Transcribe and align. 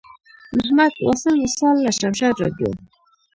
محمد 0.55 0.91
واصل 1.05 1.35
وصال 1.43 1.75
له 1.85 1.91
شمشاد 1.99 2.35
راډیو. 2.43 2.69